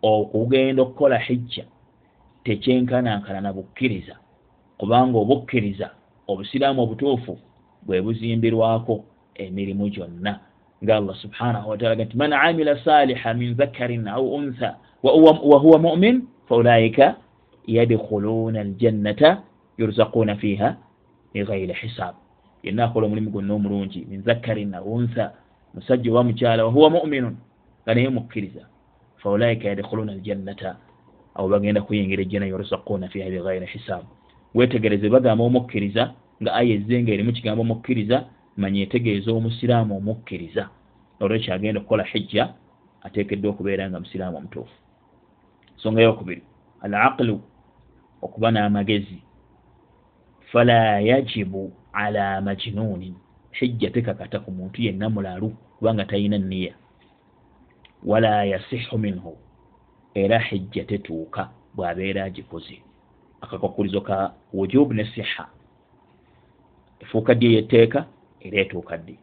okugenda 0.02 0.82
okukola 0.82 1.18
hijja 1.18 1.64
tekyenkanankana 2.44 3.40
na 3.40 3.52
bukkiriza 3.52 4.14
kubanga 4.78 5.18
obukkiriza 5.18 5.90
obusiraamu 6.30 6.82
obutuufu 6.82 7.34
bwe 7.86 8.02
buzimbirwako 8.04 9.04
emirimu 9.34 9.88
gyonna. 9.88 10.32
Nga 10.82 10.96
allah 10.96 11.16
subhanahu 11.16 11.70
wataala 11.70 12.04
nti 12.04 12.16
man 12.16 12.32
amila 12.32 12.78
saliha 12.84 13.34
min 13.34 13.54
dhakarin 13.54 14.08
au 14.08 14.34
untha 14.34 14.76
wahuwa 15.02 15.78
mumin 15.78 16.22
faulaika 16.48 17.16
yadkhuluna 17.66 18.60
aljannata 18.60 19.42
yurzaquuna 19.78 20.36
fiha 20.36 20.76
bighairi 21.36 21.72
hisab. 21.72 22.14
Yenna 22.62 22.84
akola 22.84 23.06
omulimu 23.06 23.30
gwonna 23.30 23.54
omulungi 23.54 24.06
min 24.08 24.22
dhakarin 24.22 24.74
au 24.74 24.94
untha 24.94 25.32
musajja 25.74 26.10
oba 26.10 26.24
mukyala 26.24 26.64
wahuwa 26.64 26.90
muminun 26.90 27.36
nga 27.82 27.94
naye 27.94 28.08
mukkiriza. 28.08 28.66
Faulaika 29.16 29.68
yadkhuluna 29.68 30.12
aljannata 30.12 30.76
abo 31.34 31.48
bagenda 31.48 31.82
kuyingira 31.82 32.22
ejjana 32.22 32.46
yurzaquuna 32.46 33.08
fiha 33.08 33.30
bighairi 33.30 33.66
hisab. 33.66 34.04
Wetegereze 34.54 35.08
bagamba 35.08 35.44
omukkiriza 35.44 36.12
nga 36.42 36.54
aya 36.54 36.74
ezenga 36.74 37.12
erimu 37.12 37.32
kigambo 37.32 37.62
omukkiriza 37.62 38.24
manya 38.56 38.82
etegeeza 38.82 39.32
omusiraamu 39.32 39.96
omukkiriza. 39.96 40.68
Olwekyo 41.20 41.54
agenda 41.54 41.80
okukola 41.80 42.04
hijja 42.04 42.54
ateekeddwa 43.02 43.50
okubeera 43.50 43.90
nga 43.90 44.00
musiraamu 44.00 44.36
omutuufu. 44.38 44.76
Nsonga 45.76 46.00
yokubiri 46.02 46.42
al 46.80 46.94
aqlu 46.94 47.40
okuba 48.22 48.50
n'amagezi 48.50 49.25
fala 50.56 51.00
yajibu 51.00 51.72
ala 51.92 52.40
majnuunin 52.40 53.14
hijja 53.52 53.90
tekakata 53.90 54.40
ku 54.40 54.50
muntu 54.50 54.82
yenna 54.82 55.10
mulalu 55.10 55.52
kubanga 55.78 56.04
talina 56.04 56.38
niya 56.38 56.74
wala 58.04 58.44
yasihu 58.44 58.98
minhu 58.98 59.36
era 60.14 60.38
hijja 60.38 60.84
tetuuka 60.84 61.50
bw'abeera 61.74 62.24
agikoze. 62.24 62.80
Akakwakulizo 63.40 64.00
ka 64.00 64.32
wujubu 64.52 64.94
ne 64.94 65.04
siha 65.04 65.48
efuuka 67.00 67.34
ddi 67.34 67.46
eyetteeka 67.46 68.06
era 68.40 68.60
etuuka 68.60 68.96
ddi? 68.96 69.18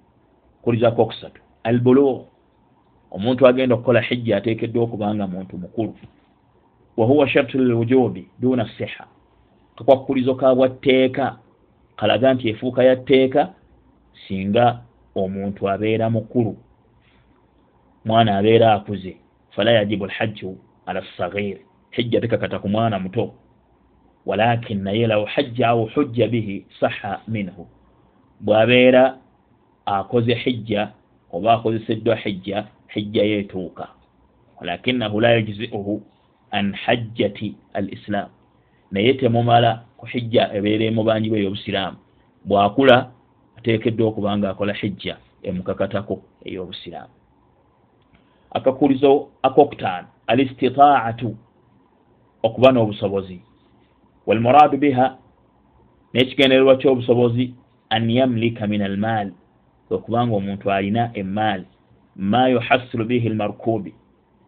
Kulizako 0.61 1.01
okusatu 1.01 1.41
albulugh 1.63 2.25
omuntu 3.11 3.47
agenda 3.47 3.75
okukola 3.75 4.01
hijja 4.01 4.37
ateekeddwa 4.37 4.83
okubanga 4.83 5.27
muntu 5.27 5.57
mukulu. 5.57 5.95
Wahuwa 6.97 7.29
shartu 7.29 7.57
lilwujubi 7.57 8.27
duna 8.39 8.69
siha 8.77 9.07
kakwakulizo 9.75 10.35
kabwatteeka 10.35 11.37
kalaga 11.95 12.33
nti 12.33 12.49
efuuka 12.49 12.83
ya 12.83 12.95
tteeka 12.95 13.53
singa 14.27 14.81
omuntu 15.15 15.69
abeera 15.69 16.09
mukulu. 16.09 16.57
Mwana 18.05 18.37
abeera 18.37 18.73
akuze 18.73 19.17
fala 19.49 19.71
yajibu 19.71 20.05
lhajju 20.05 20.57
ala 20.85 21.03
sagir 21.17 21.57
hijja 21.91 22.21
tekakata 22.21 22.59
ku 22.59 22.69
mwana 22.69 22.99
muto. 22.99 23.33
Walakin 24.25 24.83
naye 24.83 25.07
law 25.07 25.25
hajja 25.25 25.67
au 25.67 25.85
hujja 25.85 26.27
bihi 26.27 26.65
saha 26.79 27.21
minhu. 27.27 27.67
Bwabeera 28.39 29.17
akoze 29.85 30.33
hijja 30.33 30.91
oba 31.31 31.53
akozeseddwa 31.53 32.15
hijja 32.15 32.67
hijja 32.87 33.23
yeetuuka. 33.23 33.87
Walakinahu 34.59 35.21
la 35.21 35.33
yujziuhu 35.35 36.01
an 36.51 36.73
hajjati 36.73 37.55
al 37.73 37.93
islam 37.93 38.29
naye 38.93 39.13
temumala 39.13 39.71
ku 39.97 40.05
hijja 40.05 40.53
ebeera 40.53 40.85
emubanji 40.85 41.29
bwe 41.29 41.39
ey'obusiraamu 41.41 41.97
bwakula 42.45 42.95
ateekeddwa 43.57 44.07
okuba 44.07 44.37
nga 44.37 44.49
akola 44.49 44.73
hijja 44.73 45.17
emukakatako 45.43 46.21
ey'obusiraamu. 46.45 47.13
Akakulizo 48.57 49.11
akokutaano 49.41 50.07
al 50.27 50.39
istitaatu 50.39 51.35
okuba 52.43 52.71
n'obusobozi. 52.71 53.41
Walmuradu 54.27 54.77
biha 54.77 55.17
n'ekigendererwa 56.13 56.77
ky'obusobozi 56.77 57.53
an 57.89 58.09
yamlika 58.09 58.67
min 58.67 58.81
almaal 58.81 59.31
okubanga 59.89 60.35
omuntu 60.35 60.71
alina 60.71 61.11
emaali 61.13 61.65
ma 62.15 62.47
yuhassilu 62.47 63.05
bihi 63.05 63.27
almarkubi 63.27 63.93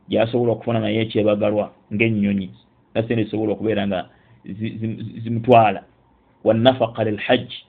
gyasobola 0.10 0.52
okufuna 0.52 0.80
naye 0.80 1.02
ekyebagalwa 1.02 1.72
ng'ennyonyi 1.94 2.50
nasente 2.94 3.24
zisobola 3.24 3.54
okubeera 3.54 3.88
nga 3.88 4.10
zimutwala. 5.24 5.84
Wannafaka 6.44 7.04
lilhajji 7.04 7.66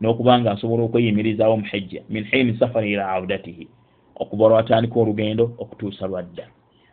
n'okubanga 0.00 0.50
asobola 0.52 0.82
okweyimirizaawo 0.82 1.54
omuhijja 1.54 2.02
min 2.08 2.24
hiini 2.24 2.58
safari 2.58 2.92
ila 2.92 3.08
audatihi 3.08 3.68
okuba 4.16 4.48
lwatandika 4.48 5.00
olugendo 5.00 5.44
okutuusa 5.58 6.06
lwadda. 6.06 6.46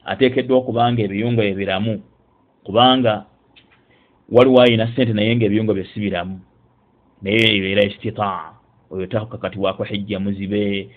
Ateekeddwa 0.05 0.57
okubanga 0.57 1.01
ebiyungo 1.03 1.43
ebiramu 1.43 2.01
kubanga 2.63 3.25
waliwo 4.29 4.61
ayina 4.61 4.87
sente 4.95 5.13
naye 5.13 5.35
ngaebiyungo 5.35 5.73
byesibiramu 5.73 6.39
naye 7.21 7.55
ebeera 7.57 7.83
istitaa 7.83 8.53
oyo 8.91 9.05
takakatibwako 9.07 9.83
hijja 9.83 10.19
muzibe 10.19 10.89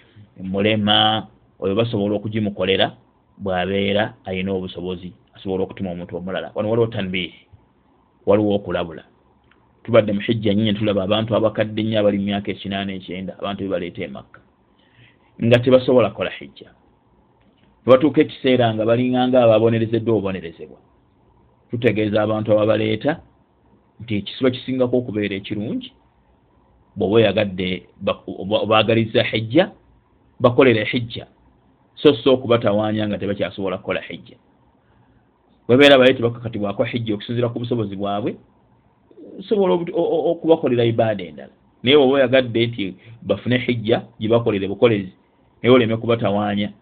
mulema 0.43 1.27
oyo 1.61 1.75
basobola 1.75 2.15
okugimukolera 2.17 2.93
bwabeera 3.39 4.15
ayina 4.25 4.53
obusobozi 4.53 5.13
asobola 5.35 5.65
okutuma 5.65 5.91
omuntu 5.91 6.17
omulala. 6.17 6.51
Wano 6.55 6.71
waliwo 6.71 6.87
tanbihi 6.87 7.35
waliwo 8.27 8.55
okulabula. 8.55 9.05
Tubadde 9.83 10.13
muhijja 10.13 10.55
nyinyi 10.55 10.75
tulaba 10.75 11.03
abantu 11.03 11.37
abakadde 11.37 11.83
nnyo 11.83 12.01
abali 12.01 12.19
mumyaka 12.19 12.51
ekinaana 12.51 12.93
ekyenda 12.99 13.33
abantu 13.39 13.61
bebaleeta 13.63 14.03
emakka 14.05 14.41
nga 15.45 15.59
tebasobola 15.59 16.11
kukola 16.11 16.31
hijja. 16.39 16.69
Nebatuuka 17.85 18.21
ekiseera 18.21 18.75
nga 18.75 18.85
balinganga 18.89 19.39
ababonerezeddwa 19.45 20.13
obubonerezebwa 20.15 20.79
tutegeeza 21.71 22.19
abantu 22.23 22.49
ababaleeta 22.53 23.13
nti 24.01 24.13
ekisiba 24.17 24.51
kisingako 24.51 24.95
okubeera 24.99 25.35
ekirungi. 25.37 25.91
Bweoba 26.97 27.17
oyagadde 27.17 27.69
obaagaliza 28.65 29.23
hijja 29.31 29.65
bakolere 30.41 30.85
hijja. 30.85 31.27
So 31.95 32.15
so 32.15 32.35
okubatawanya 32.35 33.09
nga 33.09 33.19
tebakyasobola 33.19 33.79
kukola 33.79 34.01
hijja 34.01 34.37
webeera 35.69 35.99
bale 35.99 36.15
tebakakatibwako 36.15 36.85
hijja 36.85 37.15
okusinzira 37.15 37.49
ku 37.49 37.59
busobozi 37.59 37.97
bwabwe 37.97 38.37
sobola 39.49 39.75
okubakolera 40.31 40.85
ibaada 40.85 41.25
endala. 41.25 41.53
Naye 41.83 41.97
oba 41.97 42.15
oyagadde 42.15 42.67
nti 42.67 42.97
bafune 43.23 43.59
hijja 43.59 44.03
gibakolere 44.21 44.69
bukolezi 44.69 45.13
naye 45.63 45.75
oleme 45.75 45.97
kubatawanya 45.97 46.73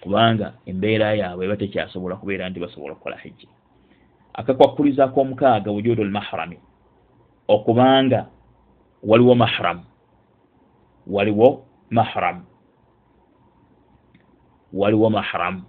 kubanga 0.00 0.52
embeera 0.66 1.14
yaabwe 1.14 1.44
eba 1.44 1.56
tekyasobola 1.56 2.16
kubeera 2.16 2.48
nti 2.48 2.60
basobola 2.60 2.92
okukola 2.92 3.16
hijja 3.16 3.48
akakwakuliza 4.34 5.08
komukaaga 5.08 5.70
wujudu 5.70 6.04
lmahrami 6.04 6.58
okubanga 7.48 8.26
waliwo 9.02 9.34
mahram 9.34 9.80
waliwo 11.06 11.64
mahram 11.90 12.44
waliwo 14.72 15.10
mahram 15.10 15.62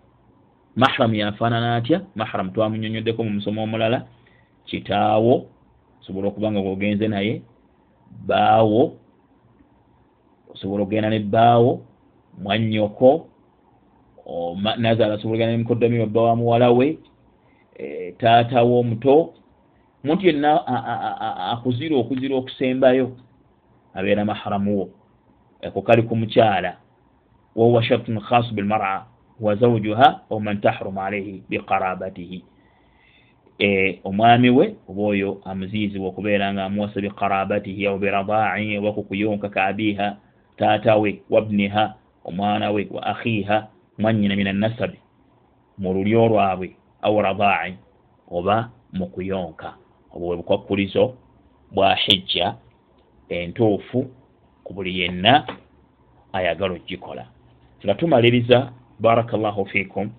mahram 0.76 1.14
yafaanana 1.14 1.76
atya? 1.76 2.02
Mahram 2.16 2.52
twamunyonyoddeko 2.52 3.24
mu 3.24 3.30
musomo 3.30 3.64
omulala. 3.64 4.08
Kitaawo 4.66 5.46
osobola 6.02 6.28
okubanga 6.28 6.62
gogenze 6.62 7.08
naye. 7.08 7.42
Baawo 8.28 8.98
osobola 10.54 10.84
okgenda 10.84 11.10
ne 11.10 11.20
baawo. 11.20 11.82
Mwannyoko 12.42 13.28
nazaala 14.78 15.14
osobola 15.14 15.36
ogenda 15.36 15.52
nemikoddomi 15.52 16.00
wabba 16.00 16.22
wa 16.22 16.36
muwala 16.36 16.72
we. 16.72 16.98
E, 17.76 18.12
taata 18.12 18.64
w'omuto. 18.64 19.34
Muntu 20.04 20.28
yenna 20.28 20.68
akuzira 21.52 21.96
okuzira 21.96 22.36
okusembayo 22.36 23.12
abeera 23.94 24.26
maharamuwo 24.26 24.90
eko 25.62 25.82
kali 25.82 26.04
ku 26.04 26.16
mukyala. 26.16 26.78
Wahuwa 27.56 27.84
shartun 27.84 28.20
khasu 28.20 28.54
bilmara 28.54 29.06
wa 29.42 29.56
zawjuha 29.56 30.22
au 30.30 30.40
man 30.40 30.62
tahrumu 30.62 31.02
alaihi 31.02 31.44
biqarabatihi. 31.50 32.44
E, 33.60 34.00
omwami 34.04 34.50
we 34.50 34.76
oba 34.90 35.02
oyo 35.02 35.42
amuziyizibwa 35.46 36.10
okubeera 36.10 36.54
nga 36.54 36.66
amuwasa 36.66 37.02
biqarabatihi 37.02 37.88
au 37.88 37.98
biradai 38.00 38.78
oba 38.78 38.92
kukuyonka 38.92 39.50
kaabiha 39.50 40.18
taata 40.58 40.98
we 40.98 41.22
wabniha 41.30 41.94
omwana 42.26 42.72
we 42.72 42.88
wa 42.92 43.04
akhiha 43.04 43.68
mwanyina 43.98 44.36
min 44.36 44.48
annasabi 44.48 44.98
mu 45.78 45.94
lulyo 45.94 46.28
lwabwe 46.28 46.76
au 47.02 47.22
radai 47.22 47.78
oba 48.32 48.70
mukuyonka 48.94 49.74
obwo 50.14 50.28
bwe 50.28 50.38
bukwakulizo 50.38 51.14
bwa 51.72 51.96
hijja 51.96 52.56
entuufu 53.30 54.10
ku 54.64 54.74
buli 54.74 55.00
yenna 55.00 55.48
ayagala 56.34 56.74
okgikola 56.74 57.26
nga 57.84 57.94
tumaliriza 57.96 58.72
barakallahu 59.02 59.66
fikum 59.66 60.12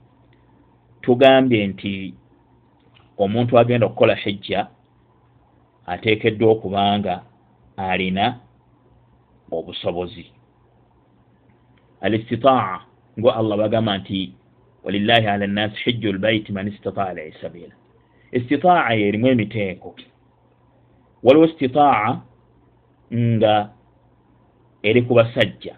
tugambye 1.02 1.66
nti 1.66 2.14
omuntu 3.18 3.58
agenda 3.58 3.86
okukola 3.86 4.14
hijja 4.14 4.66
ateekeddwa 5.86 6.50
okubanga 6.52 7.22
alina 7.76 8.38
obusobozi. 9.50 10.26
Al 12.00 12.14
istitaa 12.14 12.80
nga 13.18 13.36
allah 13.36 13.58
bagamba 13.58 13.98
nti 13.98 14.32
walillahi 14.84 15.26
ala 15.26 15.46
nnasi 15.46 15.76
hijju 15.84 16.12
lbaiti 16.12 16.52
man 16.52 16.68
istataa 16.68 17.06
alaihi 17.06 17.36
sabila 17.40 17.74
istitaa 18.32 18.92
yerimu 18.92 19.26
emiteeko 19.26 19.94
waliwo 21.22 21.46
istitaa 21.46 22.20
nga 23.14 23.70
eri 24.82 25.02
ku 25.02 25.14
basajja. 25.14 25.76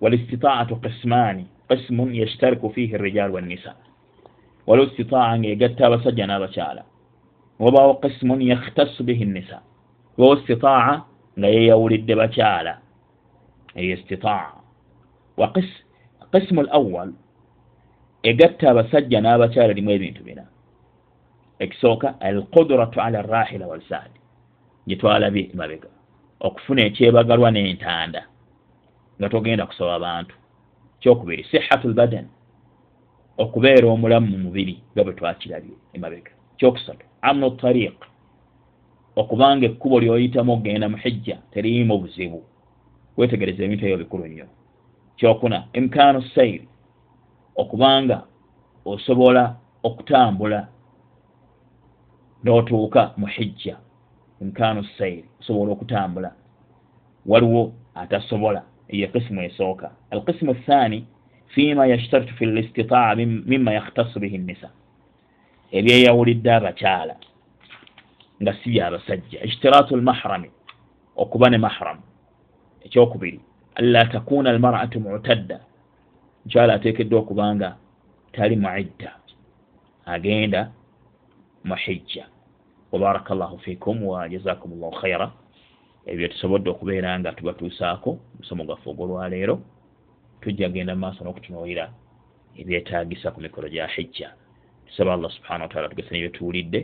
Walistitaatu 0.00 0.76
qismaani 0.76 1.46
qismun 1.68 2.14
yashtariku 2.14 2.70
fihi 2.70 2.96
rijaal 2.96 3.30
wannisa 3.30 3.74
waliwo 4.66 4.86
istitaa 4.88 5.38
nga 5.38 5.48
egatta 5.48 5.86
abasajja 5.86 6.26
n'abakyala 6.26 6.82
wabaawo 7.58 7.94
qismun 7.94 8.42
yakhtasu 8.42 9.04
bihi 9.04 9.24
nnisa 9.24 9.62
wawo 10.18 10.34
istitaa 10.34 11.04
nga 11.38 11.48
yeyawulidde 11.48 12.14
bakyala 12.14 12.78
eyo 13.74 13.94
istitaa 13.96 14.52
wa 15.36 15.52
qismu 16.32 16.60
l 16.62 16.68
awal 16.72 17.12
egatta 18.22 18.70
abasajja 18.70 19.20
n'abakyala 19.20 19.72
limu 19.72 19.90
ebintu 19.90 20.24
bina 20.24 20.44
ekisooka 21.58 22.20
alqudratu 22.20 23.00
ala 23.00 23.22
rahila 23.22 23.66
walsaadi 23.66 24.20
gyetwalabye 24.88 25.50
emabega 25.52 25.90
okufuna 26.40 26.82
ekyebagalwa 26.88 27.50
n'entanda 27.50 28.22
nga 29.18 29.28
togenda 29.28 29.66
kusaba 29.66 29.98
bantu 29.98 30.34
kyokubiri 31.00 31.44
sihatu 31.44 31.88
lbadan 31.88 32.26
okubeera 33.38 33.86
omulamu 33.88 34.26
mu 34.26 34.38
mubiri 34.38 34.82
nga 34.92 35.04
bwe 35.04 35.12
twakirabye 35.18 35.74
emabega. 35.94 36.32
Kyokusatu 36.58 37.04
amnu 37.22 37.50
tariq 37.50 37.98
okubanga 39.20 39.66
ekkubo 39.66 39.96
lyoyitamu 40.00 40.52
okgenda 40.52 40.88
mu 40.88 40.96
hijja 40.96 41.36
teriimu 41.52 41.98
buzibu. 42.02 42.40
Wetegereza 43.16 43.64
ebintu 43.64 43.84
ebyo 43.84 43.98
bikulu 44.02 44.26
nnyo. 44.26 44.46
Kyokuna 45.18 45.58
imkaanu 45.78 46.22
sairi 46.34 46.68
okubanga 47.60 48.18
osobola 48.84 49.44
okutambula 49.82 50.60
n'otuuka 52.44 53.02
mu 53.16 53.26
hijja. 53.26 53.76
Imkaanu 54.42 54.84
sairi 54.98 55.28
osobola 55.40 55.72
okutambula. 55.72 56.30
Waliwo 57.26 57.72
atasobola 57.94 58.62
eyo 58.88 59.04
ekisimu 59.06 59.42
esooka 59.42 59.90
alkisimu 60.10 60.50
athani 60.50 61.06
fima 61.48 61.86
yashtaritu 61.86 62.34
fi 62.34 62.46
listitaa 62.46 63.14
mima 63.50 63.72
yakhtasu 63.72 64.20
bihi 64.20 64.38
nnisa 64.38 64.70
ebyeyawulidde 65.72 66.52
abakyala 66.52 67.14
nga 68.42 68.52
si 68.52 68.70
byabasajja 68.70 69.44
ishtiraatu 69.44 69.96
lmahrami 69.96 70.50
okuba 71.16 71.50
ne 71.50 71.58
mahram 71.58 71.98
ekyokubiri 72.84 73.40
anla 73.74 74.04
takuna 74.04 74.50
almaratu 74.50 75.00
mutadda 75.00 75.60
mukyala 76.44 76.74
ateekeddwa 76.74 77.20
okubanga 77.20 77.76
tali 78.32 78.56
muidda 78.56 79.12
agenda 80.06 80.70
muhijja 81.64 82.26
wabaraka 82.92 83.34
llahu 83.34 83.58
fikum 83.58 84.06
wajazakum 84.06 84.80
llahu 84.80 84.92
khaira 85.00 85.30
ebyo 86.12 86.28
tusobodde 86.28 86.68
okubeera 86.70 87.18
nga 87.20 87.32
tubatuusaako 87.32 88.10
musomo 88.38 88.62
gwaffe 88.64 88.86
ogwolwaleero 88.90 89.54
tujja 90.40 90.68
genda 90.74 90.94
mu 90.94 91.00
maaso 91.04 91.20
n'okutunuulira 91.22 91.84
ebyetaagisa 92.60 93.32
ku 93.34 93.38
mikolo 93.44 93.66
gya 93.74 93.86
hijja 93.94 94.28
tusaba 94.86 95.10
allah 95.14 95.30
subhana 95.36 95.64
wataala 95.64 95.90
tugese 95.90 96.10
nebyo 96.12 96.30
tuwulidde 96.36 96.80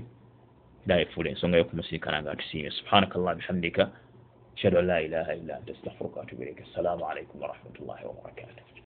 era 0.84 1.00
efuula 1.04 1.28
ensonga 1.30 1.58
y'okumusinkana 1.58 2.22
nga 2.22 2.38
tusiime 2.40 2.70
subhanaka 2.78 3.18
llah 3.18 3.34
bihamdika 3.38 3.82
ashhadu 4.54 4.76
an 4.78 4.86
la 4.90 4.98
ilaha 5.06 5.32
illa 5.40 5.52
anta 5.58 5.72
astahfiruka 5.72 6.20
watubu 6.20 6.42
ilaika 6.42 6.62
assalamu 6.68 7.02
alaikum 7.10 7.36
warahmatullahi 7.42 8.04
wabarakatuh 8.08 8.74